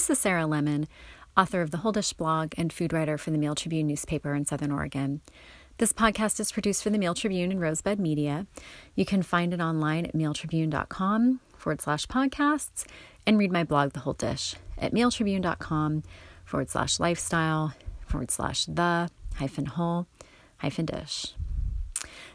This 0.00 0.08
is 0.08 0.18
Sarah 0.18 0.46
Lemon, 0.46 0.88
author 1.36 1.60
of 1.60 1.72
the 1.72 1.76
Whole 1.76 1.92
Dish 1.92 2.14
blog 2.14 2.54
and 2.56 2.72
food 2.72 2.90
writer 2.90 3.18
for 3.18 3.30
the 3.30 3.36
Mail 3.36 3.54
Tribune 3.54 3.86
newspaper 3.86 4.34
in 4.34 4.46
Southern 4.46 4.72
Oregon. 4.72 5.20
This 5.76 5.92
podcast 5.92 6.40
is 6.40 6.50
produced 6.50 6.82
for 6.82 6.88
the 6.88 6.96
Mail 6.96 7.12
Tribune 7.12 7.52
and 7.52 7.60
Rosebud 7.60 8.00
Media. 8.00 8.46
You 8.94 9.04
can 9.04 9.22
find 9.22 9.52
it 9.52 9.60
online 9.60 10.06
at 10.06 10.14
mailtribune.com 10.14 11.40
forward 11.54 11.82
slash 11.82 12.06
podcasts 12.06 12.86
and 13.26 13.36
read 13.36 13.52
my 13.52 13.62
blog, 13.62 13.92
The 13.92 14.00
Whole 14.00 14.14
Dish, 14.14 14.54
at 14.78 14.94
mailtribune.com 14.94 16.02
forward 16.46 16.70
slash 16.70 16.98
lifestyle 16.98 17.74
forward 18.06 18.30
slash 18.30 18.64
the 18.64 19.10
hyphen 19.34 19.66
whole 19.66 20.06
hyphen 20.56 20.86
dish. 20.86 21.34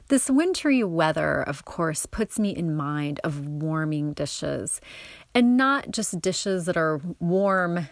This 0.08 0.30
wintry 0.30 0.84
weather, 0.84 1.42
of 1.42 1.66
course, 1.66 2.06
puts 2.06 2.38
me 2.38 2.52
in 2.52 2.76
mind 2.76 3.20
of 3.24 3.48
warming 3.48 4.14
dishes 4.14 4.80
and 5.36 5.58
not 5.58 5.92
just 5.92 6.20
dishes 6.22 6.66
that 6.66 6.78
are 6.78 7.02
warm 7.20 7.88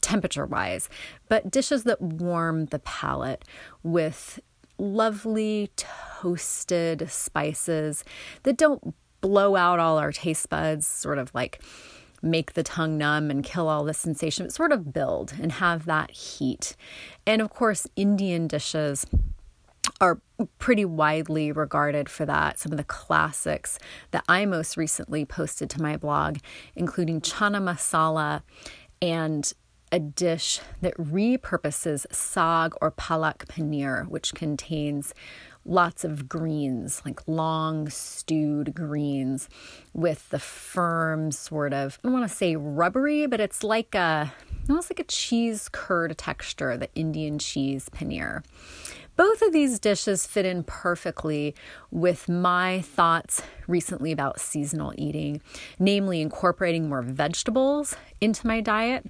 temperature 0.00 0.46
wise, 0.46 0.88
but 1.28 1.50
dishes 1.50 1.84
that 1.84 2.00
warm 2.00 2.66
the 2.66 2.78
palate 2.80 3.44
with 3.82 4.40
lovely 4.78 5.70
toasted 5.76 7.10
spices 7.10 8.04
that 8.42 8.56
don't 8.56 8.94
blow 9.20 9.56
out 9.56 9.78
all 9.78 9.98
our 9.98 10.12
taste 10.12 10.48
buds, 10.48 10.86
sort 10.86 11.18
of 11.18 11.34
like 11.34 11.60
make 12.22 12.54
the 12.54 12.62
tongue 12.62 12.96
numb 12.96 13.30
and 13.30 13.44
kill 13.44 13.68
all 13.68 13.84
the 13.84 13.94
sensation, 13.94 14.46
but 14.46 14.52
sort 14.52 14.72
of 14.72 14.92
build 14.92 15.34
and 15.40 15.52
have 15.52 15.84
that 15.84 16.10
heat. 16.10 16.76
And 17.26 17.42
of 17.42 17.50
course, 17.50 17.86
Indian 17.96 18.46
dishes 18.46 19.06
are 20.00 20.20
pretty 20.58 20.84
widely 20.84 21.52
regarded 21.52 22.08
for 22.08 22.26
that. 22.26 22.58
Some 22.58 22.72
of 22.72 22.78
the 22.78 22.84
classics 22.84 23.78
that 24.10 24.24
I 24.28 24.44
most 24.44 24.76
recently 24.76 25.24
posted 25.24 25.70
to 25.70 25.82
my 25.82 25.96
blog, 25.96 26.38
including 26.74 27.20
chana 27.20 27.62
masala 27.62 28.42
and 29.00 29.52
a 29.92 29.98
dish 29.98 30.60
that 30.80 30.96
repurposes 30.96 32.06
sag 32.12 32.74
or 32.80 32.90
palak 32.90 33.46
paneer, 33.46 34.06
which 34.08 34.34
contains 34.34 35.14
lots 35.64 36.04
of 36.04 36.28
greens, 36.28 37.02
like 37.04 37.26
long 37.26 37.88
stewed 37.88 38.74
greens 38.74 39.48
with 39.92 40.28
the 40.30 40.38
firm 40.38 41.30
sort 41.30 41.72
of, 41.72 41.98
I 42.02 42.08
don't 42.08 42.18
want 42.18 42.28
to 42.30 42.36
say 42.36 42.56
rubbery, 42.56 43.26
but 43.26 43.40
it's 43.40 43.64
like 43.64 43.94
a 43.94 44.32
almost 44.68 44.90
like 44.90 45.00
a 45.00 45.04
cheese 45.04 45.68
curd 45.70 46.16
texture, 46.18 46.76
the 46.76 46.92
Indian 46.94 47.38
cheese 47.38 47.88
paneer. 47.88 48.42
Both 49.16 49.40
of 49.40 49.52
these 49.52 49.78
dishes 49.78 50.26
fit 50.26 50.44
in 50.44 50.62
perfectly 50.62 51.54
with 51.90 52.28
my 52.28 52.82
thoughts 52.82 53.42
recently 53.66 54.12
about 54.12 54.40
seasonal 54.40 54.92
eating, 54.98 55.40
namely 55.78 56.20
incorporating 56.20 56.88
more 56.88 57.00
vegetables 57.00 57.96
into 58.20 58.46
my 58.46 58.60
diet 58.60 59.06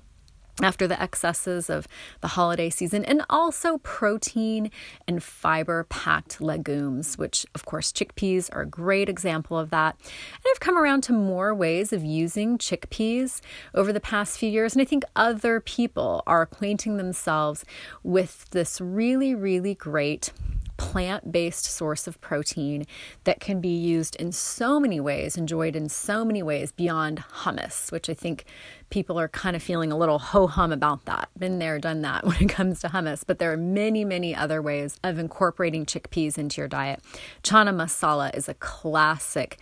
after 0.63 0.87
the 0.87 1.01
excesses 1.01 1.69
of 1.69 1.87
the 2.21 2.29
holiday 2.29 2.71
season, 2.71 3.05
and 3.05 3.23
also 3.29 3.79
protein 3.79 4.71
and 5.07 5.23
fiber 5.23 5.85
packed 5.85 6.41
legumes, 6.41 7.19
which, 7.19 7.45
of 7.55 7.65
course, 7.65 7.93
chickpeas 7.93 8.49
are 8.55 8.63
a 8.63 8.67
great 8.67 9.09
example 9.09 9.59
of 9.59 9.71
that. 9.71 9.97
And 10.01 10.45
I've 10.51 10.61
come 10.61 10.79
around 10.79 11.03
to 11.03 11.13
more 11.13 11.55
ways 11.55 11.93
of 11.93 12.05
using 12.05 12.59
chickpeas 12.59 13.41
over 13.75 13.93
the 13.93 14.01
past 14.01 14.39
few 14.39 14.49
years, 14.49 14.75
and 14.75 14.81
I 14.81 14.87
think 14.87 15.05
other 15.15 15.61
people 15.61 16.23
are 16.27 16.43
acquainting 16.43 16.97
themselves 16.97 17.65
with 18.03 18.49
this 18.51 18.81
really, 18.81 19.35
really 19.35 19.75
great 19.75 20.33
plant 20.77 21.33
based 21.33 21.65
source 21.65 22.07
of 22.07 22.21
protein 22.21 22.87
that 23.25 23.41
can 23.41 23.61
be 23.61 23.77
used 23.77 24.17
in 24.17 24.33
so 24.33 24.79
many 24.79 25.01
ways, 25.01 25.37
enjoyed 25.37 25.77
in 25.77 25.89
so 25.89 26.25
many 26.25 26.43
ways 26.43 26.73
beyond 26.73 27.23
hummus, 27.43 27.91
which 27.91 28.09
I 28.09 28.15
think 28.15 28.45
people 28.91 29.19
are 29.19 29.29
kind 29.29 29.57
of 29.57 29.63
feeling 29.63 29.91
a 29.91 29.97
little 29.97 30.19
ho 30.19 30.47
hum 30.47 30.73
about 30.73 31.05
that. 31.07 31.29
Been 31.39 31.59
there, 31.59 31.79
done 31.79 32.03
that 32.03 32.25
when 32.27 32.37
it 32.41 32.49
comes 32.49 32.81
to 32.81 32.89
hummus, 32.89 33.25
but 33.27 33.39
there 33.39 33.53
are 33.53 33.57
many, 33.57 34.05
many 34.05 34.35
other 34.35 34.63
ways 34.63 34.99
of 35.03 35.19
incorporating 35.19 35.87
chickpeas 35.87 36.39
into 36.39 36.61
your 36.61 36.69
diet. 36.69 37.01
Chana 37.43 37.75
masala 37.75 38.35
is 38.37 38.49
a 38.49 38.55
classic 38.55 39.59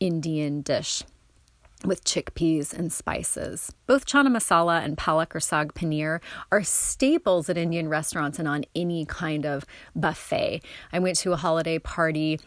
Indian 0.00 0.60
dish 0.60 1.02
with 1.84 2.04
chickpeas 2.04 2.72
and 2.72 2.92
spices. 2.92 3.72
Both 3.86 4.06
chana 4.06 4.28
masala 4.28 4.84
and 4.84 4.96
palak 4.96 5.34
or 5.34 5.40
saag 5.40 5.72
paneer 5.72 6.20
are 6.50 6.62
staples 6.62 7.48
at 7.48 7.58
Indian 7.58 7.88
restaurants 7.88 8.38
and 8.38 8.48
on 8.48 8.64
any 8.74 9.04
kind 9.04 9.44
of 9.44 9.64
buffet. 9.94 10.62
I 10.92 10.98
went 10.98 11.16
to 11.18 11.32
a 11.32 11.36
holiday 11.36 11.78
party 11.78 12.40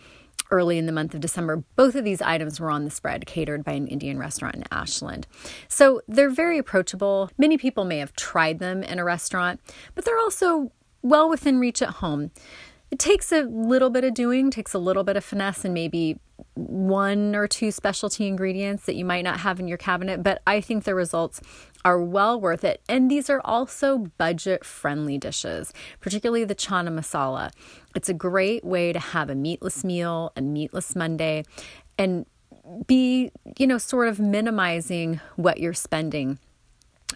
early 0.52 0.78
in 0.78 0.86
the 0.86 0.92
month 0.92 1.14
of 1.14 1.22
December. 1.22 1.64
Both 1.76 1.96
of 1.96 2.04
these 2.04 2.22
items 2.22 2.60
were 2.60 2.72
on 2.72 2.86
the 2.86 2.92
spread, 2.92 3.26
catered 3.26 3.64
by 3.64 3.74
an 3.74 3.88
Indian 3.88 4.18
restaurant 4.18 4.56
in 4.56 4.64
Ashland. 4.72 5.28
So 5.68 6.02
they're 6.08 6.30
very 6.30 6.58
approachable. 6.58 7.30
Many 7.38 7.58
people 7.58 7.86
may 7.86 8.00
have 8.00 8.14
tried 8.14 8.60
them 8.60 8.82
in 8.82 9.00
a 9.00 9.04
restaurant, 9.04 9.60
but 9.96 10.06
they're 10.06 10.18
also 10.18 10.72
well 11.02 11.30
within 11.30 11.60
reach 11.60 11.82
at 11.82 11.90
home. 11.90 12.32
It 12.92 13.00
takes 13.00 13.32
a 13.32 13.44
little 13.44 13.90
bit 13.90 14.04
of 14.04 14.14
doing, 14.14 14.50
takes 14.50 14.74
a 14.74 14.80
little 14.80 15.04
bit 15.04 15.16
of 15.16 15.24
finesse, 15.24 15.64
and 15.64 15.74
maybe 15.74 16.20
one 16.56 17.36
or 17.36 17.48
two 17.48 17.72
specialty 17.72 18.28
ingredients 18.28 18.86
that 18.86 18.96
you 18.96 19.06
might 19.06 19.24
not 19.24 19.42
have 19.42 19.60
in 19.60 19.68
your 19.68 19.78
cabinet, 19.78 20.24
but 20.24 20.42
I 20.48 20.62
think 20.62 20.84
the 20.84 20.96
results 20.96 21.42
are 21.86 22.02
well 22.02 22.40
worth 22.40 22.64
it. 22.64 22.82
And 22.90 23.10
these 23.10 23.30
are 23.30 23.42
also 23.46 23.98
budget 24.18 24.66
friendly 24.66 25.18
dishes, 25.18 25.74
particularly 26.00 26.46
the 26.46 26.56
chana 26.56 26.90
masala. 26.90 27.52
It's 27.96 28.10
a 28.10 28.14
great 28.14 28.66
way 28.66 28.92
to 28.92 29.00
have 29.00 29.30
a 29.30 29.36
meatless 29.36 29.84
meal, 29.84 30.32
a 30.36 30.42
meatless 30.42 30.96
Monday, 30.96 31.44
and 31.98 32.26
be, 32.88 33.32
you 33.58 33.68
know, 33.68 33.78
sort 33.78 34.08
of 34.08 34.20
minimizing 34.20 35.20
what 35.36 35.60
you're 35.60 35.74
spending 35.74 36.40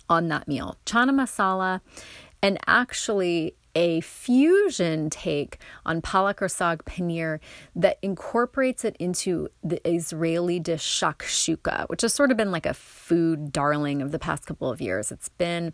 on 0.09 0.27
that 0.27 0.47
meal. 0.47 0.77
Chana 0.85 1.11
masala 1.11 1.81
and 2.41 2.57
actually 2.67 3.55
a 3.75 4.01
fusion 4.01 5.09
take 5.09 5.57
on 5.85 6.01
palak 6.01 6.41
or 6.41 6.47
saag 6.47 6.83
paneer 6.83 7.39
that 7.75 7.97
incorporates 8.01 8.85
it 8.85 8.95
into 8.99 9.49
the 9.63 9.85
Israeli 9.87 10.59
dish 10.59 10.83
shakshuka, 10.83 11.87
which 11.89 12.01
has 12.01 12.13
sort 12.13 12.31
of 12.31 12.37
been 12.37 12.51
like 12.51 12.65
a 12.65 12.73
food 12.73 13.51
darling 13.51 14.01
of 14.01 14.11
the 14.11 14.19
past 14.19 14.45
couple 14.45 14.69
of 14.69 14.81
years. 14.81 15.11
It's 15.11 15.29
been 15.29 15.73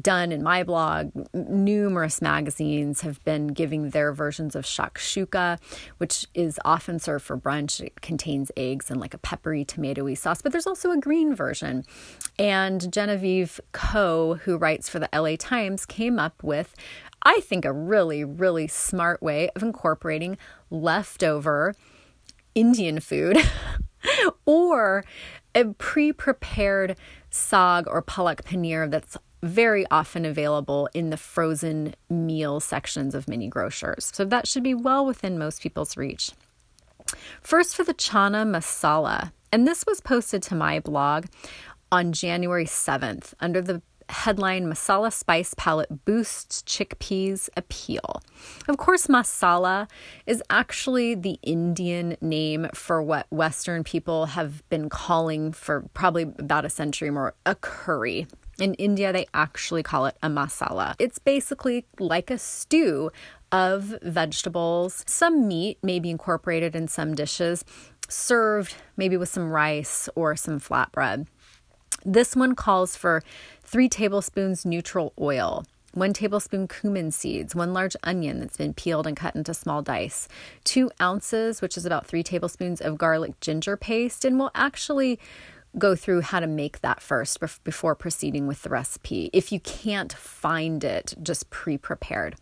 done 0.00 0.32
in 0.32 0.42
my 0.42 0.62
blog. 0.62 1.10
Numerous 1.32 2.20
magazines 2.20 3.02
have 3.02 3.22
been 3.24 3.48
giving 3.48 3.90
their 3.90 4.12
versions 4.12 4.54
of 4.54 4.64
shakshuka, 4.64 5.58
which 5.98 6.26
is 6.34 6.58
often 6.64 6.98
served 6.98 7.24
for 7.24 7.36
brunch. 7.36 7.80
It 7.80 8.00
contains 8.00 8.50
eggs 8.56 8.90
and 8.90 9.00
like 9.00 9.14
a 9.14 9.18
peppery, 9.18 9.64
tomatoey 9.64 10.16
sauce, 10.16 10.42
but 10.42 10.52
there's 10.52 10.66
also 10.66 10.90
a 10.90 10.98
green 10.98 11.34
version. 11.34 11.84
And 12.38 12.92
Genevieve 12.92 13.60
Ko, 13.72 14.34
who 14.44 14.56
writes 14.56 14.88
for 14.88 14.98
the 14.98 15.08
LA 15.12 15.36
Times, 15.36 15.86
came 15.86 16.18
up 16.18 16.42
with 16.42 16.74
I 17.22 17.40
think 17.40 17.64
a 17.64 17.72
really, 17.72 18.24
really 18.24 18.68
smart 18.68 19.22
way 19.22 19.50
of 19.56 19.62
incorporating 19.62 20.38
leftover 20.70 21.74
Indian 22.54 23.00
food 23.00 23.38
or 24.46 25.04
a 25.54 25.64
pre 25.74 26.12
prepared 26.12 26.96
saag 27.30 27.84
or 27.86 28.02
palak 28.02 28.42
paneer 28.42 28.90
that's 28.90 29.16
very 29.42 29.86
often 29.90 30.24
available 30.24 30.88
in 30.94 31.10
the 31.10 31.16
frozen 31.16 31.94
meal 32.10 32.60
sections 32.60 33.14
of 33.14 33.28
many 33.28 33.48
grocers. 33.48 34.10
So 34.12 34.24
that 34.24 34.46
should 34.46 34.62
be 34.62 34.74
well 34.74 35.06
within 35.06 35.38
most 35.38 35.62
people's 35.62 35.96
reach. 35.96 36.32
First, 37.40 37.76
for 37.76 37.84
the 37.84 37.94
chana 37.94 38.46
masala, 38.46 39.32
and 39.52 39.66
this 39.66 39.86
was 39.86 40.00
posted 40.00 40.42
to 40.44 40.54
my 40.54 40.80
blog 40.80 41.26
on 41.90 42.12
January 42.12 42.66
7th 42.66 43.32
under 43.40 43.62
the 43.62 43.80
headline 44.10 44.66
Masala 44.66 45.12
Spice 45.12 45.54
Palette 45.56 46.04
Boosts 46.04 46.62
Chickpeas 46.62 47.48
Appeal. 47.56 48.22
Of 48.66 48.78
course, 48.78 49.06
masala 49.06 49.88
is 50.26 50.42
actually 50.50 51.14
the 51.14 51.38
Indian 51.42 52.16
name 52.20 52.68
for 52.74 53.02
what 53.02 53.26
Western 53.30 53.84
people 53.84 54.26
have 54.26 54.66
been 54.70 54.88
calling 54.88 55.52
for 55.52 55.84
probably 55.94 56.22
about 56.22 56.64
a 56.64 56.70
century 56.70 57.10
more 57.10 57.34
a 57.44 57.54
curry. 57.54 58.26
In 58.58 58.74
India, 58.74 59.12
they 59.12 59.26
actually 59.34 59.84
call 59.84 60.06
it 60.06 60.16
a 60.22 60.28
masala. 60.28 60.96
It's 60.98 61.18
basically 61.18 61.86
like 62.00 62.30
a 62.30 62.38
stew 62.38 63.10
of 63.52 63.94
vegetables. 64.02 65.04
Some 65.06 65.46
meat 65.46 65.78
may 65.82 66.00
be 66.00 66.10
incorporated 66.10 66.74
in 66.74 66.88
some 66.88 67.14
dishes, 67.14 67.64
served 68.08 68.74
maybe 68.96 69.16
with 69.16 69.28
some 69.28 69.50
rice 69.50 70.08
or 70.16 70.34
some 70.34 70.58
flatbread. 70.58 71.28
This 72.04 72.34
one 72.34 72.54
calls 72.54 72.96
for 72.96 73.22
three 73.62 73.88
tablespoons 73.88 74.66
neutral 74.66 75.12
oil, 75.20 75.64
one 75.94 76.12
tablespoon 76.12 76.66
cumin 76.68 77.10
seeds, 77.10 77.54
one 77.54 77.72
large 77.72 77.96
onion 78.02 78.40
that's 78.40 78.56
been 78.56 78.74
peeled 78.74 79.06
and 79.06 79.16
cut 79.16 79.36
into 79.36 79.54
small 79.54 79.82
dice, 79.82 80.28
two 80.64 80.90
ounces, 81.00 81.62
which 81.62 81.76
is 81.76 81.86
about 81.86 82.06
three 82.06 82.22
tablespoons 82.22 82.80
of 82.80 82.98
garlic 82.98 83.38
ginger 83.40 83.76
paste, 83.76 84.24
and 84.24 84.38
we'll 84.38 84.50
actually 84.54 85.18
go 85.78 85.94
through 85.96 86.20
how 86.22 86.40
to 86.40 86.46
make 86.46 86.80
that 86.80 87.00
first 87.00 87.38
before 87.64 87.94
proceeding 87.94 88.46
with 88.46 88.62
the 88.62 88.68
recipe 88.68 89.30
if 89.32 89.52
you 89.52 89.60
can't 89.60 90.12
find 90.12 90.84
it 90.84 91.14
just 91.22 91.48
pre 91.50 91.78
prepared. 91.78 92.36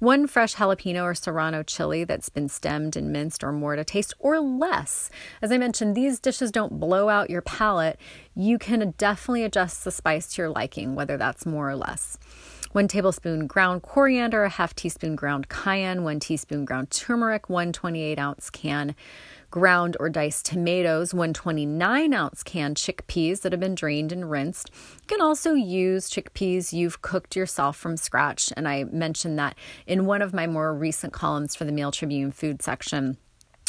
one 0.00 0.26
fresh 0.28 0.54
jalapeno 0.54 1.02
or 1.02 1.14
serrano 1.14 1.62
chili 1.62 2.04
that's 2.04 2.28
been 2.28 2.48
stemmed 2.48 2.96
and 2.96 3.12
minced 3.12 3.42
or 3.42 3.50
more 3.52 3.74
to 3.74 3.84
taste, 3.84 4.14
or 4.20 4.38
less. 4.38 5.10
As 5.42 5.50
I 5.50 5.58
mentioned, 5.58 5.94
these 5.96 6.20
dishes 6.20 6.52
don't 6.52 6.78
blow 6.78 7.08
out 7.08 7.30
your 7.30 7.42
palate. 7.42 7.98
You 8.34 8.58
can 8.58 8.94
definitely 8.96 9.42
adjust 9.42 9.82
the 9.84 9.90
spice 9.90 10.32
to 10.34 10.42
your 10.42 10.50
liking, 10.50 10.94
whether 10.94 11.16
that's 11.16 11.44
more 11.44 11.68
or 11.68 11.76
less. 11.76 12.16
One 12.72 12.86
tablespoon 12.86 13.46
ground 13.46 13.82
coriander, 13.82 14.44
a 14.44 14.50
half 14.50 14.74
teaspoon 14.74 15.16
ground 15.16 15.48
cayenne, 15.48 16.04
one 16.04 16.20
teaspoon 16.20 16.64
ground 16.64 16.90
turmeric, 16.90 17.48
one 17.48 17.72
28 17.72 18.18
ounce 18.18 18.50
can 18.50 18.94
ground 19.50 19.96
or 19.98 20.08
diced 20.08 20.46
tomatoes, 20.46 21.14
one 21.14 21.32
29 21.32 22.12
ounce 22.12 22.42
can 22.42 22.74
chickpeas 22.74 23.40
that 23.40 23.52
have 23.52 23.60
been 23.60 23.74
drained 23.74 24.12
and 24.12 24.30
rinsed. 24.30 24.70
You 25.02 25.06
can 25.06 25.20
also 25.20 25.54
use 25.54 26.10
chickpeas 26.10 26.72
you've 26.72 27.02
cooked 27.02 27.36
yourself 27.36 27.76
from 27.76 27.96
scratch. 27.96 28.52
And 28.56 28.68
I 28.68 28.84
mentioned 28.84 29.38
that 29.38 29.56
in 29.86 30.06
one 30.06 30.22
of 30.22 30.34
my 30.34 30.46
more 30.46 30.74
recent 30.74 31.12
columns 31.12 31.54
for 31.54 31.64
the 31.64 31.72
Mail 31.72 31.92
Tribune 31.92 32.32
food 32.32 32.62
section 32.62 33.18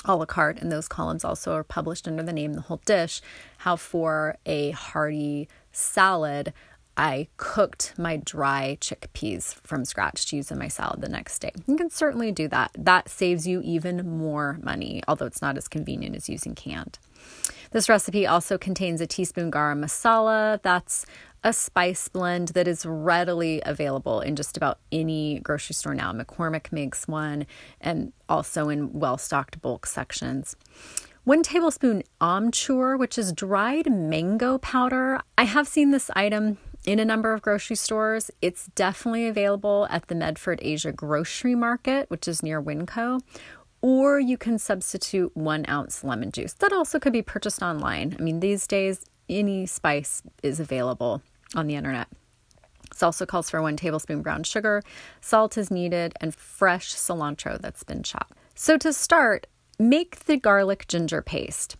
a 0.06 0.16
la 0.16 0.26
carte, 0.26 0.60
and 0.60 0.72
those 0.72 0.88
columns 0.88 1.26
also 1.26 1.54
are 1.54 1.64
published 1.64 2.08
under 2.08 2.24
the 2.24 2.34
name 2.34 2.54
The 2.54 2.62
Whole 2.62 2.81
Dish. 2.86 3.22
How 3.58 3.76
for 3.76 4.38
a 4.46 4.72
hearty 4.72 5.50
salad, 5.72 6.54
I 7.00 7.30
cooked 7.38 7.94
my 7.98 8.18
dry 8.18 8.78
chickpeas 8.81 9.56
from 9.63 9.86
scratch 9.86 10.25
to 10.28 10.36
use 10.36 10.51
in 10.51 10.60
my 10.60 10.68
salad 10.68 11.00
the 11.00 11.07
next 11.07 11.40
day. 11.40 11.54
You 11.66 11.78
can 11.78 11.90
certainly 11.90 12.34
do 12.34 12.50
that. 12.50 12.72
That 12.78 13.07
saves 13.07 13.48
you 13.48 13.62
even 13.62 14.18
more 14.18 14.60
money, 14.62 15.01
although 15.07 15.25
it's 15.25 15.42
not 15.42 15.56
as 15.56 15.69
convenient 15.69 16.13
as 16.18 16.28
using 16.28 16.56
canned. 16.56 17.00
This 17.72 17.88
recipe 17.88 18.28
also 18.28 18.57
contains 18.57 19.00
a 19.00 19.07
teaspoon 19.07 19.50
garam 19.50 19.81
masala. 19.81 20.62
That's 20.62 21.06
a 21.42 21.54
spice 21.54 22.10
blend 22.10 22.50
that 22.50 22.68
is 22.68 22.86
readily 22.86 23.62
available 23.66 24.19
in 24.19 24.36
just 24.36 24.57
about 24.57 24.80
any 24.92 25.40
grocery 25.40 25.75
store 25.75 25.94
now. 25.94 26.12
McCormick 26.12 26.74
makes 26.74 27.07
one 27.07 27.48
and 27.80 28.12
also 28.28 28.68
in 28.68 28.92
well 28.92 29.18
stocked 29.18 29.62
bulk 29.62 29.86
sections. 29.86 30.57
One 31.24 31.44
tablespoon 31.44 32.04
amchur, 32.19 33.00
which 33.00 33.18
is 33.18 33.31
dried 33.31 33.90
mango 33.90 34.57
powder. 34.57 35.22
I 35.38 35.44
have 35.44 35.68
seen 35.68 35.92
this 35.92 36.10
item 36.13 36.57
in 36.86 37.00
a 37.00 37.06
number 37.06 37.34
of 37.34 37.42
grocery 37.42 37.76
stores. 37.76 38.31
It's 38.42 38.68
definitely 38.76 39.28
available 39.28 39.88
at 39.90 40.08
the 40.08 40.16
Medford 40.16 40.60
Asia 40.62 40.92
Grocery 40.92 41.56
Market, 41.56 42.10
which 42.10 42.28
is 42.28 42.44
near 42.44 42.62
Winco, 42.62 43.22
or 43.81 44.20
you 44.20 44.38
can 44.38 44.58
substitute 44.58 45.36
one 45.36 45.66
ounce 45.70 46.04
lemon 46.04 46.31
juice. 46.31 46.54
That 46.54 46.74
also 46.74 47.00
could 47.00 47.14
be 47.14 47.22
purchased 47.22 47.62
online. 47.62 48.16
I 48.20 48.22
mean, 48.22 48.40
these 48.40 48.68
days, 48.68 49.06
any 49.30 49.66
spice 49.66 50.24
is 50.44 50.60
available 50.60 51.22
on 51.56 51.68
the 51.68 51.76
internet. 51.76 52.08
This 52.92 53.04
also 53.04 53.26
calls 53.26 53.50
for 53.50 53.62
one 53.62 53.78
tablespoon 53.78 54.22
brown 54.22 54.44
sugar, 54.44 54.81
salt 55.22 55.58
is 55.58 55.72
needed, 55.72 56.14
and 56.20 56.34
fresh 56.36 56.94
cilantro 56.96 57.60
that's 57.60 57.84
been 57.84 58.04
chopped. 58.04 58.34
So, 58.56 58.78
to 58.78 58.92
start, 58.92 59.48
make 59.78 60.26
the 60.26 60.38
garlic 60.38 60.88
ginger 60.88 61.22
paste 61.22 61.78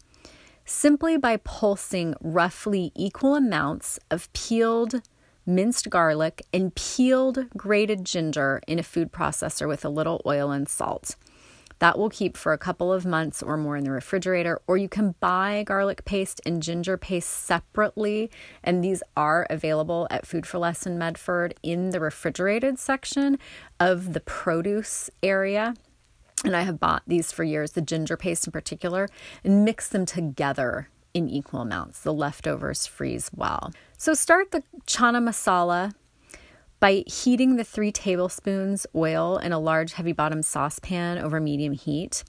simply 0.70 1.18
by 1.18 1.36
pulsing 1.38 2.14
roughly 2.22 2.92
equal 2.96 3.36
amounts 3.36 4.00
of 4.12 4.32
peeled 4.34 5.02
minced 5.44 5.90
garlic 5.90 6.44
and 6.54 6.76
peeled 6.76 7.50
grated 7.58 8.06
ginger 8.06 8.62
in 8.68 8.78
a 8.78 8.84
food 8.84 9.12
processor 9.12 9.68
with 9.68 9.84
a 9.84 9.90
little 9.90 10.22
oil 10.28 10.52
and 10.52 10.70
salt. 10.70 11.16
That 11.80 11.98
will 11.98 12.10
keep 12.10 12.38
for 12.38 12.54
a 12.54 12.58
couple 12.58 12.94
of 12.94 13.06
months 13.06 13.42
or 13.42 13.58
more 13.58 13.78
in 13.78 13.84
the 13.84 13.92
refrigerator, 13.92 14.62
or 14.68 14.78
you 14.78 14.90
can 14.90 15.16
buy 15.20 15.64
garlic 15.66 16.06
paste 16.06 16.40
and 16.46 16.62
ginger 16.62 16.98
paste 16.98 17.30
separately, 17.30 18.30
and 18.64 18.84
these 18.84 19.02
are 19.18 19.48
available 19.50 20.06
at 20.12 20.28
Food 20.28 20.46
for 20.46 20.60
Less 20.60 20.86
in 20.86 21.00
Medford 21.00 21.56
in 21.64 21.90
the 21.90 22.00
refrigerated 22.00 22.78
section 22.78 23.40
of 23.80 24.14
the 24.14 24.20
produce 24.20 25.10
area 25.24 25.74
and 26.44 26.56
I 26.56 26.62
have 26.62 26.80
bought 26.80 27.04
these 27.08 27.32
for 27.32 27.44
years, 27.44 27.72
the 27.72 27.82
ginger 27.82 28.18
paste 28.18 28.48
in 28.48 28.52
particular, 28.52 29.08
and 29.44 29.66
mix 29.66 29.88
them 29.88 30.06
together 30.06 30.90
in 31.14 31.30
equal 31.30 31.62
amounts. 31.62 32.02
The 32.02 32.14
leftovers 32.14 32.86
freeze 32.88 33.30
well. 33.36 33.72
So 33.98 34.14
start 34.14 34.52
the 34.52 34.64
chana 34.86 35.22
masala 35.22 35.94
by 36.80 37.04
heating 37.08 37.56
the 37.56 37.64
three 37.64 37.92
tablespoons 37.92 38.88
oil 38.96 39.38
in 39.38 39.52
a 39.52 39.60
large 39.60 39.94
heavy 39.94 40.14
bottom 40.14 40.42
saucepan 40.42 41.18
over 41.18 41.40
medium 41.40 41.74
heat. 41.74 42.24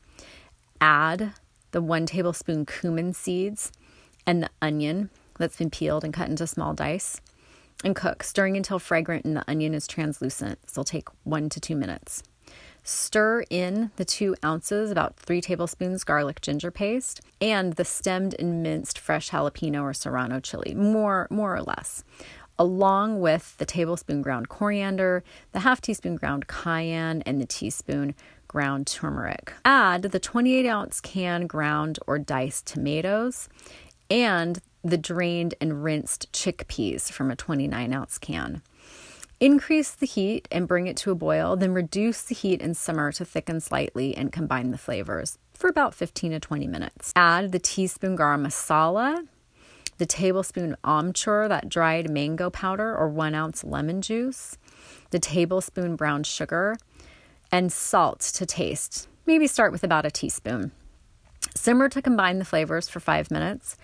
Add 0.80 1.34
the 1.70 1.82
one 1.82 2.06
tablespoon 2.06 2.66
cumin 2.66 3.12
seeds 3.12 3.70
and 4.26 4.42
the 4.42 4.50
onion 4.60 5.10
that's 5.38 5.56
been 5.56 5.70
peeled 5.70 6.04
and 6.04 6.12
cut 6.12 6.28
into 6.28 6.46
small 6.46 6.74
dice 6.74 7.20
and 7.84 7.96
cook, 7.96 8.22
stirring 8.22 8.56
until 8.56 8.78
fragrant 8.78 9.24
and 9.24 9.36
the 9.36 9.48
onion 9.48 9.72
is 9.72 9.86
translucent. 9.86 10.60
This 10.62 10.76
will 10.76 10.84
take 10.84 11.08
one 11.24 11.48
to 11.50 11.60
two 11.60 11.76
minutes. 11.76 12.22
Stir 12.82 13.44
in 13.50 13.91
the 13.97 14.05
two 14.05 14.35
ounces, 14.44 14.91
about 14.91 15.17
three 15.17 15.41
tablespoons 15.41 16.05
garlic 16.05 16.41
ginger 16.41 16.71
paste, 16.71 17.21
and 17.41 17.75
the 17.75 17.85
stemmed 17.85 18.35
and 18.38 18.62
minced 18.62 18.99
fresh 18.99 19.31
jalapeno 19.31 19.82
or 19.82 19.93
serrano 19.93 20.41
chili, 20.41 20.75
more, 20.75 21.27
more 21.31 21.55
or 21.55 21.62
less, 21.62 22.05
along 22.59 23.21
with 23.21 23.56
the 23.59 23.67
tablespoon 23.67 24.23
ground 24.23 24.49
coriander, 24.49 25.23
the 25.53 25.61
half 25.61 25.81
teaspoon 25.81 26.17
ground 26.17 26.47
cayenne, 26.47 27.23
and 27.23 27.41
the 27.41 27.47
teaspoon 27.47 28.15
ground 28.49 28.87
turmeric. 28.87 29.53
Add 29.65 30.03
the 30.03 30.19
28 30.19 30.67
ounce 30.67 31.00
can 31.00 31.47
ground 31.47 31.99
or 32.06 32.19
diced 32.19 32.67
tomatoes 32.67 33.49
and 34.11 34.61
the 34.82 34.99
drained 34.99 35.55
and 35.61 35.85
rinsed 35.85 36.32
chickpeas 36.32 37.12
from 37.12 37.31
a 37.31 37.37
29 37.37 37.93
ounce 37.93 38.19
can. 38.19 38.62
Increase 39.40 39.92
the 39.92 40.04
heat 40.04 40.46
and 40.52 40.69
bring 40.69 40.87
it 40.87 40.98
to 40.98 41.10
a 41.10 41.14
boil, 41.14 41.56
then 41.56 41.72
reduce 41.72 42.20
the 42.20 42.34
heat 42.34 42.60
and 42.60 42.76
simmer 42.76 43.10
to 43.12 43.25
thicken 43.25 43.58
slightly 43.58 44.14
and 44.14 44.31
combine 44.31 44.70
the 44.70 44.76
flavors 44.76 45.38
for 45.54 45.70
about 45.70 45.94
15 45.94 46.32
to 46.32 46.40
20 46.40 46.66
minutes. 46.66 47.10
Add 47.16 47.50
the 47.50 47.58
teaspoon 47.58 48.19
garam 48.19 48.46
masala, 48.46 49.26
the 49.96 50.04
tablespoon 50.04 50.76
amchur, 50.84 51.48
that 51.48 51.70
dried 51.70 52.10
mango 52.10 52.50
powder 52.50 52.94
or 52.94 53.08
one 53.08 53.34
ounce 53.34 53.64
lemon 53.64 54.02
juice, 54.02 54.58
the 55.10 55.19
tablespoon 55.19 55.96
brown 55.96 56.22
sugar, 56.22 56.76
and 57.50 57.72
salt 57.72 58.20
to 58.20 58.44
taste. 58.44 59.08
Maybe 59.25 59.46
start 59.46 59.72
with 59.72 59.82
about 59.82 60.04
a 60.04 60.10
teaspoon. 60.10 60.72
Simmer 61.56 61.88
to 61.88 62.02
combine 62.02 62.40
the 62.40 62.44
flavors 62.44 62.90
for 62.90 63.00
five 63.00 63.31
minutes. 63.31 63.78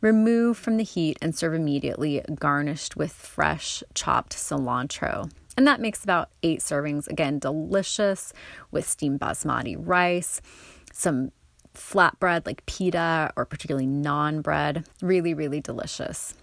Remove 0.00 0.56
from 0.56 0.76
the 0.76 0.84
heat 0.84 1.18
and 1.20 1.34
serve 1.34 1.54
immediately, 1.54 2.22
garnished 2.38 2.96
with 2.96 3.12
fresh 3.12 3.82
chopped 3.94 4.36
cilantro. 4.36 5.30
And 5.56 5.66
that 5.66 5.80
makes 5.80 6.04
about 6.04 6.30
eight 6.44 6.60
servings. 6.60 7.08
Again, 7.08 7.40
delicious 7.40 8.32
with 8.70 8.88
steamed 8.88 9.18
basmati 9.18 9.74
rice, 9.76 10.40
some 10.92 11.32
flatbread 11.74 12.46
like 12.46 12.64
pita 12.66 13.32
or 13.34 13.44
particularly 13.44 13.88
naan 13.88 14.40
bread. 14.40 14.86
Really, 15.02 15.34
really 15.34 15.60
delicious. 15.60 16.34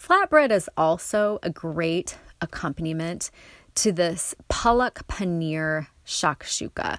Flatbread 0.00 0.50
is 0.50 0.70
also 0.76 1.38
a 1.42 1.50
great 1.50 2.16
accompaniment 2.40 3.30
to 3.74 3.92
this 3.92 4.34
palak 4.48 5.06
paneer 5.06 5.88
shakshuka 6.06 6.98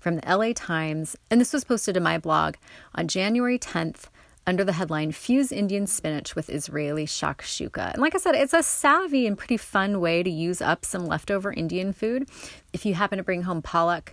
from 0.00 0.16
the 0.16 0.36
LA 0.36 0.52
Times. 0.54 1.16
And 1.30 1.40
this 1.40 1.54
was 1.54 1.64
posted 1.64 1.96
in 1.96 2.02
my 2.02 2.18
blog 2.18 2.56
on 2.94 3.08
January 3.08 3.58
10th 3.58 4.08
under 4.50 4.64
the 4.64 4.72
headline 4.72 5.12
Fuse 5.12 5.52
Indian 5.52 5.86
Spinach 5.86 6.34
with 6.34 6.50
Israeli 6.50 7.06
Shakshuka. 7.06 7.92
And 7.92 8.02
like 8.02 8.16
I 8.16 8.18
said, 8.18 8.34
it's 8.34 8.52
a 8.52 8.64
savvy 8.64 9.24
and 9.28 9.38
pretty 9.38 9.56
fun 9.56 10.00
way 10.00 10.24
to 10.24 10.28
use 10.28 10.60
up 10.60 10.84
some 10.84 11.06
leftover 11.06 11.52
Indian 11.52 11.92
food. 11.92 12.28
If 12.72 12.84
you 12.84 12.94
happen 12.94 13.18
to 13.18 13.22
bring 13.22 13.42
home 13.42 13.62
palak, 13.62 14.08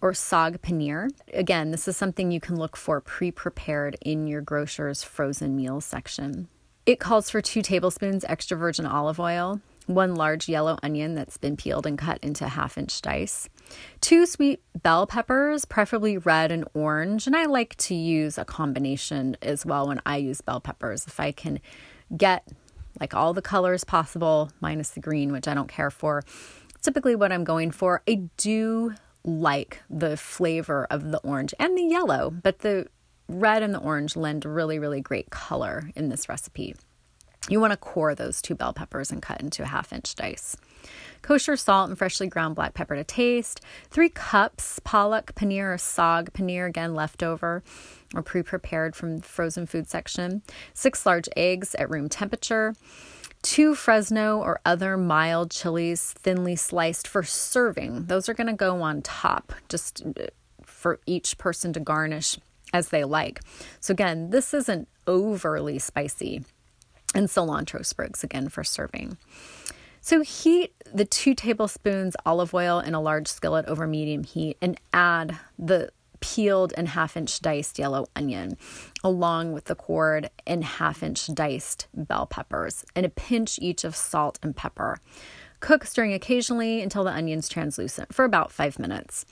or 0.00 0.12
saag 0.12 0.60
paneer, 0.60 1.10
again, 1.34 1.72
this 1.72 1.86
is 1.86 1.94
something 1.94 2.30
you 2.30 2.40
can 2.40 2.56
look 2.56 2.74
for 2.74 3.02
pre 3.02 3.30
prepared 3.30 3.98
in 4.00 4.26
your 4.26 4.40
grocer's 4.40 5.04
frozen 5.04 5.54
meals 5.54 5.84
section. 5.84 6.48
It 6.86 6.98
calls 6.98 7.28
for 7.28 7.42
two 7.42 7.60
tablespoons 7.60 8.24
extra 8.24 8.56
virgin 8.56 8.86
olive 8.86 9.20
oil, 9.20 9.60
one 9.84 10.14
large 10.14 10.48
yellow 10.48 10.78
onion 10.82 11.14
that's 11.14 11.36
been 11.36 11.56
peeled 11.56 11.86
and 11.86 11.98
cut 11.98 12.18
into 12.22 12.48
half 12.48 12.78
inch 12.78 13.02
dice, 13.02 13.50
two 14.00 14.26
sweet 14.26 14.62
bell 14.82 15.06
peppers, 15.06 15.64
preferably 15.64 16.18
red 16.18 16.52
and 16.52 16.64
orange. 16.74 17.26
And 17.26 17.36
I 17.36 17.46
like 17.46 17.76
to 17.76 17.94
use 17.94 18.38
a 18.38 18.44
combination 18.44 19.36
as 19.42 19.66
well 19.66 19.88
when 19.88 20.00
I 20.06 20.16
use 20.16 20.40
bell 20.40 20.60
peppers. 20.60 21.06
If 21.06 21.20
I 21.20 21.32
can 21.32 21.60
get 22.16 22.46
like 23.00 23.14
all 23.14 23.34
the 23.34 23.42
colors 23.42 23.84
possible, 23.84 24.50
minus 24.60 24.90
the 24.90 25.00
green, 25.00 25.32
which 25.32 25.48
I 25.48 25.54
don't 25.54 25.68
care 25.68 25.90
for, 25.90 26.22
typically 26.82 27.16
what 27.16 27.32
I'm 27.32 27.44
going 27.44 27.70
for. 27.70 28.02
I 28.08 28.28
do 28.36 28.94
like 29.24 29.82
the 29.90 30.16
flavor 30.16 30.86
of 30.90 31.10
the 31.10 31.18
orange 31.18 31.52
and 31.58 31.76
the 31.76 31.82
yellow, 31.82 32.30
but 32.30 32.60
the 32.60 32.86
red 33.28 33.62
and 33.62 33.74
the 33.74 33.80
orange 33.80 34.16
lend 34.16 34.44
really, 34.44 34.78
really 34.78 35.00
great 35.00 35.30
color 35.30 35.90
in 35.96 36.08
this 36.08 36.28
recipe. 36.28 36.76
You 37.48 37.60
want 37.60 37.72
to 37.72 37.76
core 37.76 38.14
those 38.14 38.40
two 38.42 38.54
bell 38.54 38.72
peppers 38.72 39.10
and 39.10 39.22
cut 39.22 39.40
into 39.40 39.62
a 39.62 39.66
half 39.66 39.92
inch 39.92 40.14
dice. 40.14 40.56
Kosher 41.22 41.56
salt 41.56 41.88
and 41.88 41.98
freshly 41.98 42.26
ground 42.26 42.54
black 42.54 42.74
pepper 42.74 42.96
to 42.96 43.04
taste. 43.04 43.60
Three 43.90 44.08
cups 44.08 44.80
palak 44.84 45.34
paneer 45.34 45.74
or 45.74 45.76
saag 45.76 46.30
paneer, 46.30 46.68
again 46.68 46.94
leftover 46.94 47.62
or 48.14 48.22
pre 48.22 48.42
prepared 48.42 48.94
from 48.94 49.18
the 49.18 49.22
frozen 49.22 49.66
food 49.66 49.88
section. 49.88 50.42
Six 50.74 51.06
large 51.06 51.28
eggs 51.36 51.74
at 51.76 51.90
room 51.90 52.08
temperature. 52.08 52.74
Two 53.42 53.74
Fresno 53.74 54.38
or 54.38 54.60
other 54.64 54.96
mild 54.96 55.50
chilies, 55.50 56.12
thinly 56.12 56.56
sliced 56.56 57.06
for 57.06 57.22
serving. 57.22 58.06
Those 58.06 58.28
are 58.28 58.34
going 58.34 58.48
to 58.48 58.52
go 58.52 58.82
on 58.82 59.02
top, 59.02 59.52
just 59.68 60.02
uh, 60.04 60.26
for 60.64 60.98
each 61.06 61.38
person 61.38 61.72
to 61.74 61.80
garnish 61.80 62.38
as 62.72 62.88
they 62.88 63.04
like. 63.04 63.40
So, 63.80 63.92
again, 63.92 64.30
this 64.30 64.52
isn't 64.52 64.88
overly 65.06 65.78
spicy. 65.78 66.44
And 67.14 67.28
cilantro 67.28 67.86
sprigs 67.86 68.24
again 68.24 68.48
for 68.48 68.64
serving. 68.64 69.16
So, 70.06 70.20
heat 70.20 70.72
the 70.94 71.04
two 71.04 71.34
tablespoons 71.34 72.14
olive 72.24 72.54
oil 72.54 72.78
in 72.78 72.94
a 72.94 73.00
large 73.00 73.26
skillet 73.26 73.66
over 73.66 73.88
medium 73.88 74.22
heat 74.22 74.56
and 74.62 74.78
add 74.92 75.36
the 75.58 75.90
peeled 76.20 76.72
and 76.76 76.86
half 76.86 77.16
inch 77.16 77.40
diced 77.40 77.76
yellow 77.76 78.06
onion, 78.14 78.56
along 79.02 79.52
with 79.52 79.64
the 79.64 79.74
cored 79.74 80.30
and 80.46 80.62
half 80.62 81.02
inch 81.02 81.26
diced 81.34 81.88
bell 81.92 82.24
peppers, 82.24 82.84
and 82.94 83.04
a 83.04 83.08
pinch 83.08 83.58
each 83.60 83.82
of 83.82 83.96
salt 83.96 84.38
and 84.44 84.54
pepper. 84.54 85.00
Cook, 85.58 85.84
stirring 85.84 86.14
occasionally 86.14 86.82
until 86.82 87.02
the 87.02 87.12
onion's 87.12 87.48
translucent 87.48 88.14
for 88.14 88.24
about 88.24 88.52
five 88.52 88.78
minutes. 88.78 89.24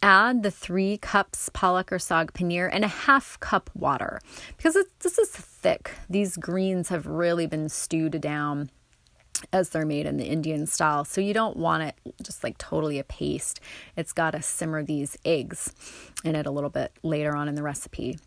Add 0.00 0.44
the 0.44 0.50
three 0.52 0.96
cups 0.96 1.50
palak 1.52 1.90
or 1.90 1.98
saag 1.98 2.30
paneer 2.30 2.70
and 2.72 2.84
a 2.84 2.88
half 3.02 3.40
cup 3.40 3.68
water. 3.74 4.20
Because 4.56 4.76
this 5.00 5.18
is 5.18 5.30
thick, 5.30 5.90
these 6.08 6.36
greens 6.36 6.90
have 6.90 7.04
really 7.04 7.48
been 7.48 7.68
stewed 7.68 8.20
down 8.20 8.70
as 9.52 9.70
they're 9.70 9.86
made 9.86 10.06
in 10.06 10.16
the 10.16 10.26
Indian 10.26 10.66
style. 10.66 11.04
So 11.04 11.20
you 11.20 11.34
don't 11.34 11.56
want 11.56 11.82
it 11.82 11.94
just 12.22 12.44
like 12.44 12.58
totally 12.58 12.98
a 12.98 13.04
paste. 13.04 13.60
It's 13.96 14.12
got 14.12 14.32
to 14.32 14.42
simmer 14.42 14.82
these 14.82 15.16
eggs 15.24 15.74
in 16.24 16.36
it 16.36 16.46
a 16.46 16.50
little 16.50 16.70
bit 16.70 16.92
later 17.02 17.36
on 17.36 17.48
in 17.48 17.54
the 17.54 17.62
recipe. 17.62 18.18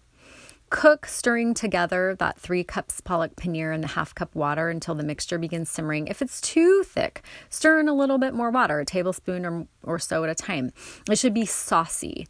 Cook, 0.69 1.05
stirring 1.05 1.53
together 1.53 2.13
that 2.19 2.37
three 2.37 2.63
cups 2.63 2.99
palak 2.99 3.35
paneer 3.35 3.73
and 3.73 3.81
the 3.81 3.87
half 3.87 4.13
cup 4.13 4.35
water 4.35 4.69
until 4.69 4.95
the 4.95 5.03
mixture 5.03 5.37
begins 5.37 5.69
simmering. 5.69 6.07
If 6.07 6.21
it's 6.21 6.41
too 6.41 6.83
thick, 6.83 7.23
stir 7.49 7.79
in 7.79 7.87
a 7.87 7.93
little 7.93 8.17
bit 8.17 8.33
more 8.33 8.51
water, 8.51 8.81
a 8.81 8.85
tablespoon 8.85 9.45
or, 9.45 9.67
or 9.83 9.97
so 9.97 10.25
at 10.25 10.29
a 10.29 10.35
time. 10.35 10.71
It 11.09 11.17
should 11.17 11.33
be 11.33 11.45
saucy. 11.45 12.27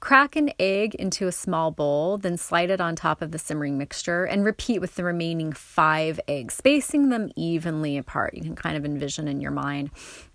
Crack 0.00 0.34
an 0.34 0.50
egg 0.58 0.94
into 0.94 1.26
a 1.26 1.32
small 1.32 1.70
bowl, 1.70 2.16
then 2.16 2.38
slide 2.38 2.70
it 2.70 2.80
on 2.80 2.96
top 2.96 3.20
of 3.20 3.32
the 3.32 3.38
simmering 3.38 3.76
mixture 3.76 4.24
and 4.24 4.46
repeat 4.46 4.80
with 4.80 4.94
the 4.94 5.04
remaining 5.04 5.52
five 5.52 6.18
eggs, 6.26 6.54
spacing 6.54 7.10
them 7.10 7.30
evenly 7.36 7.98
apart. 7.98 8.32
You 8.32 8.42
can 8.42 8.56
kind 8.56 8.78
of 8.78 8.86
envision 8.86 9.28
in 9.28 9.42
your 9.42 9.50
mind 9.50 9.90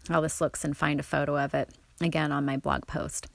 how 0.07 0.21
this 0.21 0.39
looks 0.39 0.63
and 0.63 0.77
find 0.77 0.99
a 0.99 1.03
photo 1.03 1.43
of 1.43 1.55
it 1.55 1.69
again 1.99 2.31
on 2.31 2.45
my 2.45 2.57
blog 2.57 2.85
post. 2.85 3.27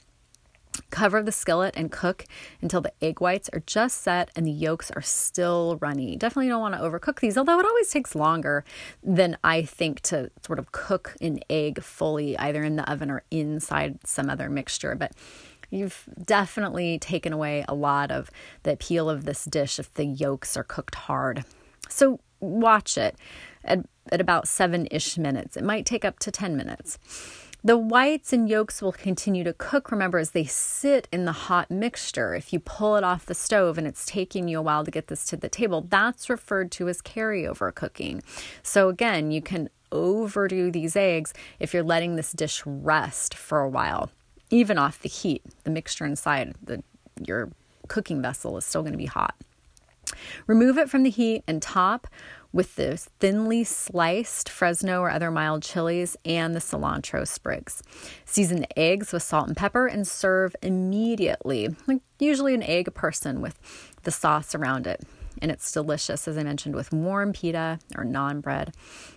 Cover 0.91 1.21
the 1.21 1.33
skillet 1.33 1.75
and 1.77 1.91
cook 1.91 2.25
until 2.63 2.81
the 2.81 2.93
egg 3.03 3.21
whites 3.21 3.51
are 3.53 3.63
just 3.67 4.01
set 4.01 4.31
and 4.37 4.47
the 4.47 4.53
yolks 4.53 4.91
are 4.93 5.03
still 5.03 5.79
runny. 5.81 6.17
Definitely 6.17 6.49
don't 6.49 6.61
want 6.61 6.75
to 6.75 6.81
overcook 6.81 7.19
these, 7.19 7.37
although 7.37 7.59
it 7.59 7.67
always 7.67 7.91
takes 7.91 8.15
longer 8.15 8.65
than 9.03 9.37
I 9.43 9.63
think 9.63 10.01
to 10.03 10.31
sort 10.47 10.61
of 10.61 10.71
cook 10.71 11.17
an 11.21 11.41
egg 11.51 11.83
fully, 11.83 12.39
either 12.39 12.63
in 12.63 12.77
the 12.77 12.91
oven 12.91 13.11
or 13.11 13.25
inside 13.33 13.99
some 14.05 14.31
other 14.31 14.49
mixture. 14.49 14.95
But 14.95 15.13
You've 15.71 16.09
definitely 16.25 16.99
taken 16.99 17.33
away 17.33 17.65
a 17.69 17.75
lot 17.75 18.11
of 18.11 18.31
the 18.65 18.73
appeal 18.73 19.09
of 19.09 19.25
this 19.25 19.45
dish 19.45 19.79
if 19.79 19.93
the 19.95 20.05
yolks 20.05 20.57
are 20.57 20.65
cooked 20.65 20.97
hard. 20.97 21.45
So 21.89 22.21
watch 22.41 22.99
it 22.99 23.17
at, 23.65 23.81
at 24.11 24.21
about 24.21 24.49
seven 24.49 24.89
ish 24.91 25.17
minutes. 25.17 25.57
It 25.57 25.65
might 25.65 25.87
take 25.87 26.05
up 26.05 26.19
to 26.21 26.31
10 26.31 26.57
minutes. 26.57 26.99
The 27.62 27.77
whites 27.77 28.33
and 28.33 28.49
yolks 28.49 28.81
will 28.81 28.93
continue 28.93 29.45
to 29.45 29.53
cook, 29.53 29.91
remember, 29.91 30.19
as 30.19 30.31
they 30.31 30.45
sit 30.45 31.07
in 31.12 31.27
the 31.27 31.33
hot 31.33 31.71
mixture. 31.71 32.35
If 32.35 32.55
you 32.55 32.59
pull 32.59 32.97
it 32.97 33.05
off 33.05 33.27
the 33.27 33.35
stove 33.35 33.77
and 33.77 33.87
it's 33.87 34.07
taking 34.07 34.49
you 34.49 34.59
a 34.61 34.62
while 34.62 34.83
to 34.83 34.91
get 34.91 35.09
this 35.09 35.27
to 35.27 35.37
the 35.37 35.50
table, 35.50 35.83
that's 35.83 36.31
referred 36.31 36.73
to 36.73 36.89
as 36.89 37.03
carryover 37.03 37.75
cooking. 37.75 38.23
So, 38.62 38.89
again, 38.89 39.31
you 39.31 39.43
can 39.43 39.69
overdo 39.93 40.71
these 40.71 40.97
eggs 40.97 41.35
if 41.59 41.75
you're 41.75 41.83
letting 41.83 42.17
this 42.17 42.33
dish 42.33 42.62
rest 42.65 43.35
for 43.35 43.61
a 43.61 43.69
while 43.69 44.11
even 44.50 44.78
off 44.78 45.00
the 45.00 45.09
heat. 45.09 45.42
The 45.64 45.71
mixture 45.71 46.04
inside 46.04 46.54
the, 46.62 46.83
your 47.25 47.50
cooking 47.88 48.21
vessel 48.21 48.57
is 48.57 48.64
still 48.64 48.83
going 48.83 48.92
to 48.92 48.99
be 48.99 49.07
hot. 49.07 49.35
Remove 50.47 50.76
it 50.76 50.90
from 50.90 51.02
the 51.02 51.11
heat 51.11 51.45
and 51.47 51.62
top 51.62 52.09
with 52.52 52.75
the 52.75 52.97
thinly 53.21 53.62
sliced 53.62 54.49
Fresno 54.49 55.00
or 55.00 55.11
other 55.11 55.30
mild 55.30 55.62
chilies 55.62 56.16
and 56.25 56.54
the 56.54 56.59
cilantro 56.59 57.26
sprigs. 57.26 57.83
Season 58.25 58.61
the 58.61 58.78
eggs 58.78 59.12
with 59.12 59.23
salt 59.23 59.47
and 59.47 59.57
pepper 59.57 59.87
and 59.87 60.07
serve 60.07 60.57
immediately, 60.62 61.69
like 61.87 62.00
usually 62.19 62.54
an 62.54 62.62
egg 62.62 62.88
a 62.88 62.90
person 62.90 63.40
with 63.40 63.59
the 64.02 64.11
sauce 64.11 64.54
around 64.54 64.87
it 64.87 65.04
and 65.41 65.51
it's 65.51 65.73
delicious, 65.73 66.27
as 66.29 66.37
I 66.37 66.43
mentioned, 66.43 66.75
with 66.75 66.93
warm 66.93 67.33
pita 67.33 67.79
or 67.97 68.05
naan 68.05 68.41
bread. 68.41 68.75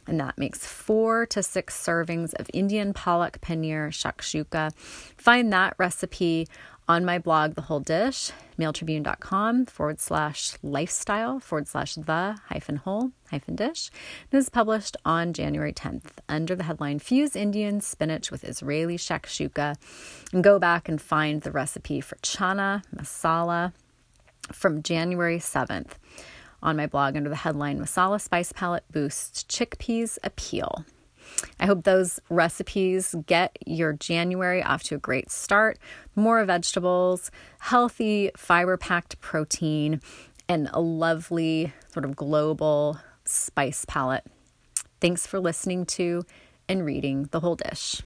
And 0.08 0.20
that 0.20 0.38
makes 0.38 0.66
four 0.66 1.26
to 1.28 1.44
six 1.44 1.76
servings 1.76 2.34
of 2.36 2.50
Indian 2.54 2.94
palak 2.94 3.40
paneer 3.40 3.90
shakshuka. 3.90 4.74
Find 5.18 5.52
that 5.54 5.76
recipe 5.78 6.48
on 6.88 7.06
my 7.06 7.18
blog, 7.18 7.56
The 7.56 7.62
Whole 7.62 7.80
Dish, 7.80 8.32
mailtribune.com 8.60 9.66
forward 9.66 10.00
slash 10.00 10.58
lifestyle 10.62 11.40
forward 11.40 11.68
slash 11.68 11.96
the 11.96 12.38
hyphen 12.50 12.78
whole 12.78 13.12
hyphen 13.30 13.56
dish. 13.56 13.90
It 14.32 14.38
is 14.38 14.50
published 14.50 14.98
on 15.06 15.34
January 15.34 15.74
10th 15.74 16.12
under 16.28 16.56
the 16.56 16.64
headline 16.64 17.00
Fuse 17.00 17.36
Indian 17.36 17.82
Spinach 17.82 18.32
with 18.32 18.44
Israeli 18.44 18.98
Shakshuka. 18.98 19.76
And 20.34 20.44
go 20.44 20.60
back 20.60 20.90
and 20.90 21.02
find 21.02 21.42
the 21.42 21.52
recipe 21.52 22.02
for 22.02 22.16
chana 22.18 22.84
masala 22.94 23.72
from 24.52 24.84
January 24.84 25.40
7th 25.40 25.92
on 26.62 26.78
my 26.78 26.88
blog 26.88 27.16
under 27.16 27.30
the 27.30 27.36
headline 27.36 27.80
Masala 27.80 28.20
Spice 28.20 28.52
Palette 28.52 28.86
Boosts 28.92 29.44
Chickpeas 29.44 30.18
Appeal. 30.24 30.86
I 31.60 31.66
hope 31.66 31.84
those 31.84 32.20
recipes 32.30 33.16
get 33.28 33.58
your 33.66 33.94
January 33.94 34.62
off 34.62 34.84
to 34.84 34.96
a 34.96 35.00
great 35.00 35.32
start. 35.32 35.78
More 36.16 36.44
vegetables, 36.46 37.32
healthy, 37.60 38.32
fiber 38.36 38.78
packed 38.78 39.20
protein, 39.22 40.02
and 40.50 40.70
a 40.74 40.82
lovely 40.82 41.74
sort 41.88 42.06
of 42.06 42.16
global 42.16 43.00
spice 43.26 43.86
palette. 43.88 44.26
Thanks 45.00 45.28
for 45.28 45.40
listening 45.40 45.86
to 45.88 46.24
and 46.68 46.86
reading 46.86 47.30
The 47.32 47.40
Whole 47.40 47.56
Dish. 47.56 48.02